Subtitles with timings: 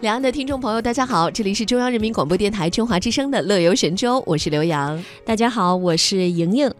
[0.00, 5.02] 两岸的听众朋友，大家好，这里是中央人民广播电台中华之声的《乐游神州》，我是刘洋。
[5.24, 6.72] 大家好，我是莹莹。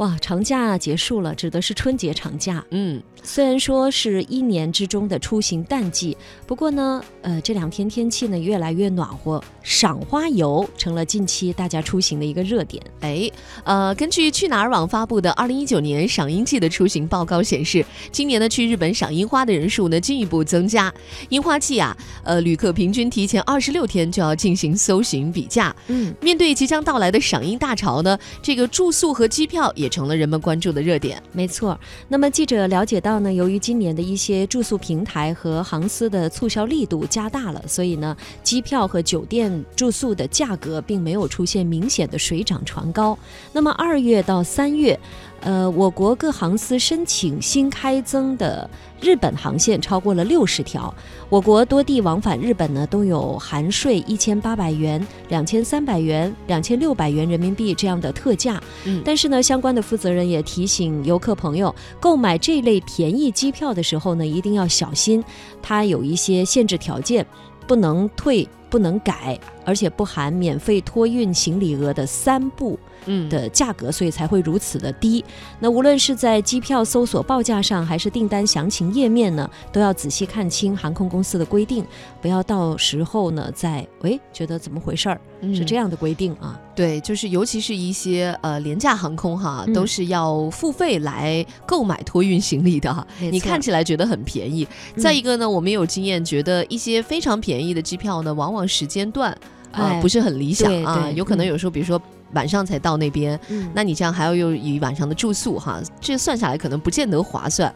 [0.00, 2.64] 哇，长假结束了，指的是春节长假。
[2.70, 6.16] 嗯，虽然说是一年之中的出行淡季，
[6.46, 12.82] 不过呢，呃，这两天天气呢越来越暖和，赏花游成了近期大家出行的一个热点。
[13.00, 13.30] 哎，
[13.62, 20.90] 呃，根据去哪儿网发布的二零一九年赏樱季的出行报告显示，今年呢去日本赏樱花的人数呢进一步增加。
[21.28, 25.76] 樱花季啊，呃，旅客平均提前二十六天就要进行搜寻比价。
[25.88, 31.22] 嗯，面对即将到来的赏樱大潮呢，这个住宿和机票也成了人们关注的热点。
[31.32, 31.78] 没错。
[32.08, 43.18] 那么记者了解到呢，由于今年的一些住宿平台和航司的促销力度加大了，所以呢，机票和酒店住宿的价格并没有出现明显的水涨船高。
[43.52, 44.98] 那么二月到三月，
[45.40, 48.68] 呃，我国各航司申请新开增的
[49.00, 50.94] 日本航线超过了六十条。
[51.30, 58.62] 我国多地往返日本呢，都有含税一千八百元、两千三百元、两千六百元人民币这样的特价。
[58.84, 65.24] 嗯但是呢，相关的负责人也提醒游客朋友，购买这类便宜机票的时候呢，一定要小心，
[65.62, 67.26] 它有一些限制条件，
[67.66, 75.22] 不能退、不能改，而且不含免费托运行李额的三不嗯的价格，所以才会如此的低。
[75.58, 81.84] 那无论是在机票搜索报价上，还是订单详情页面呢，都要仔细看清航空公司的规定，
[82.22, 85.20] 不要到时候呢再喂觉得怎么回事儿，
[85.52, 85.90] 是这样。
[85.90, 86.56] 的规定啊。
[86.76, 93.04] 对，就是尤其是一些呃廉价航空哈，嗯都是要付费来购买托运行李的哈。
[93.18, 99.36] 你看起来觉得很便宜，嗯再一个呢，我们有经验，觉得一些非常便宜的机票呢，往往时间段
[99.72, 102.00] 呃哎不是很理想啊，有可能嗯有时候比如说
[102.32, 107.72] 晚上才到那边，嗯那你这样还要又一晚上的住宿哈，这算下来可能不见得划算。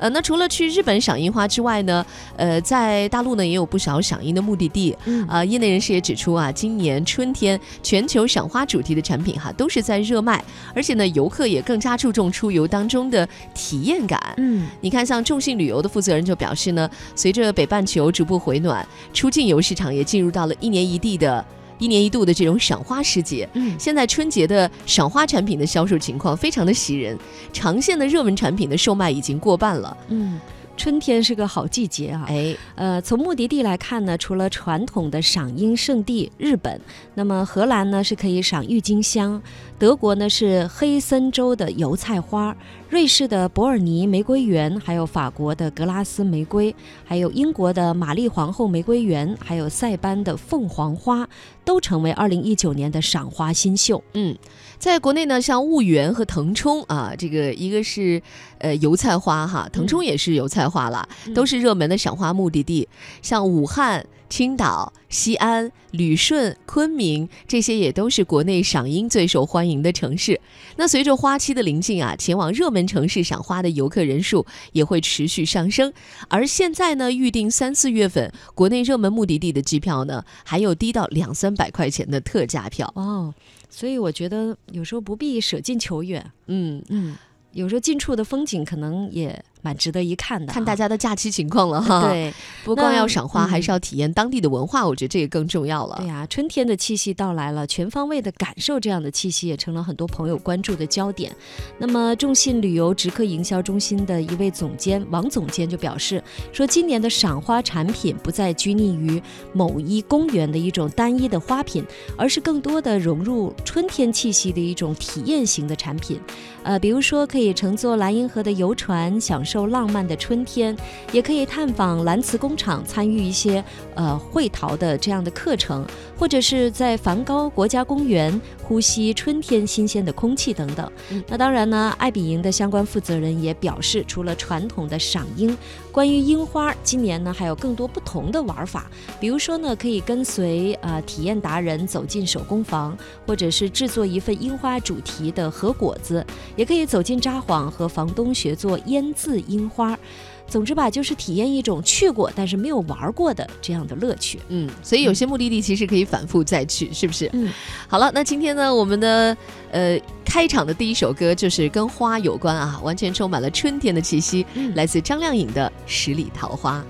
[0.00, 2.06] 呃，那除了去日本赏樱花之外呢，
[2.36, 4.96] 呃，在大陆呢也有不少赏樱的目的地。
[5.06, 14.20] 嗯啊、业内人士也指出啊，今年春天全球赏花主题的产品哈都是在热卖，而且呢，游客也更加注重出游当中的体验感。
[14.36, 21.44] 嗯你看，像众信旅游的负责人就表示呢，随着北半球逐步回暖，出境游市场也进入到了一年一地的。
[21.78, 27.18] 一年一度的这种赏花时节，嗯现在春节的赏花产品的销售情况非常的喜人，
[27.52, 29.96] 长线的热门产品的售卖已经过半了。
[30.08, 30.38] 嗯，
[30.76, 32.24] 春天是个好季节啊。
[32.28, 36.80] 哎，呃，从目的地来看呢，除了传统的赏樱圣地日本，
[37.14, 39.40] 那么荷兰呢是可以赏郁金香，
[39.78, 42.56] 德国呢是黑森州的油菜花，
[42.88, 51.28] 瑞士的伯尔尼玫瑰园，还有法国的格拉斯玫瑰，还有英国的玛丽皇后玫瑰园，还有塞班的凤凰花，
[51.66, 54.02] 都成为二零一九年的赏花新秀。
[54.14, 54.34] 嗯，
[54.78, 58.22] 在国内呢，像婺源和腾冲啊，这个一个是
[58.56, 62.88] 呃油菜花哈，腾冲也是油菜花啦，都是热门的赏花目的地。
[63.20, 70.40] 像武汉、青岛、西安、旅顺、昆明这些也都是国内赏樱最受欢迎的城市。
[70.76, 75.92] 那随着花期的临近啊，前往热门城市赏花的游客人数也会持续上升。
[76.28, 82.92] 而现在呢，预定三四月份国内热门目的地的机票呢，还有低到两三百块钱的特价票。
[82.94, 83.34] 哦，
[83.70, 87.16] 所以我觉得有时候不必舍近求远，嗯，嗯，
[87.52, 90.54] 有时候近处的风景可能也蛮值得一看的哈。
[90.54, 92.32] 看大家的假期情况了哈。，对
[92.64, 95.96] 不光要赏花，嗯还是要体验当地的文化，我觉得这个更重要了。
[95.98, 101.34] 对呀、春天的气息到来了，全方位的感受这样的气息，也成了很多朋友关注的焦点。
[101.78, 111.84] 那么，众信旅游直客营销中心的一位总监王总监就表示说，今年的赏花产品不再拘泥于某一公园的一种单一的花品，
[112.16, 116.20] 而是更多的融入春天气息的一种体验型的产品。
[116.62, 120.76] 呃，比如说可以乘坐莱茵河的游船，享受浪漫的春天，
[121.10, 123.64] 也可以探访蓝瓷工厂，参与一些
[123.94, 125.82] 呃绘陶的这样的课程，
[126.18, 130.92] 或者是在梵高国家公园呼吸春天新鲜的空气等等。
[131.10, 135.56] 嗯那当然呢，爱彼迎的相关负责人也表示，除了传统的赏樱，
[135.90, 142.96] 关于樱花，今年呢还有更多不同的玩法，比如说呢，可以跟随呃体验达人走进手工房，
[143.26, 146.24] 或者是制作一份樱花主题的和果子，
[146.56, 149.98] 也可以走进札幌和房东学做腌制樱花。
[150.46, 154.40] 总之吧，就是体验一种去过但是没有玩过的这样的乐趣。
[154.48, 157.28] 嗯，所以有些目的地其实可以反复再去，是不是？
[157.34, 157.52] 嗯，
[157.86, 159.36] 好了，那今天呢，我们的
[159.70, 166.82] 呃开场的第一首歌就是跟花有关啊，完全充满了春天的气息，嗯来自张靓颖的《十里桃花》。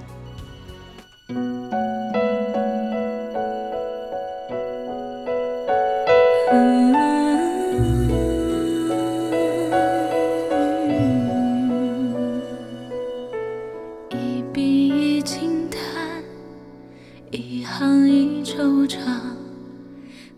[18.88, 19.02] 长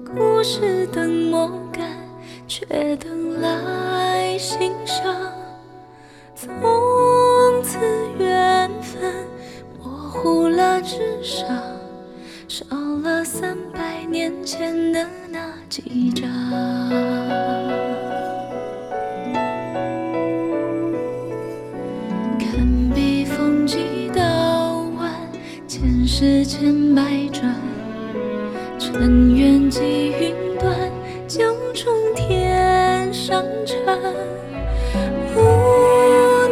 [0.04, 1.88] 故事等梦干，
[2.48, 5.14] 却等来心伤。
[6.34, 6.50] 从
[7.62, 7.78] 此
[8.18, 9.00] 缘分
[9.78, 11.46] 模糊了纸上，
[12.48, 12.64] 少
[13.04, 15.38] 了三百年前的那
[15.68, 16.28] 几张。
[22.40, 25.14] 看笔锋几道弯，
[25.68, 27.69] 前世千百转。
[29.00, 30.76] 尘缘几云端，
[31.26, 31.40] 九
[31.72, 33.96] 重天上缠。
[35.34, 35.40] 无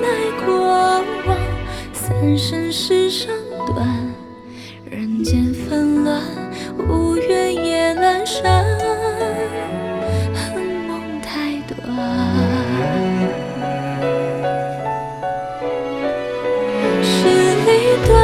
[0.01, 0.09] 奈
[0.47, 1.37] 过往，
[1.93, 3.29] 三生石上
[3.67, 3.87] 断，
[4.91, 6.23] 人间纷乱，
[6.89, 8.65] 无缘夜阑珊，
[10.33, 11.79] 恨梦太短。
[17.03, 17.69] 十里
[18.07, 18.17] 断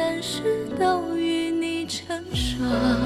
[0.00, 2.99] 三世都与你成双。